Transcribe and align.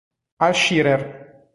Al 0.39 0.55
Shearer 0.57 1.01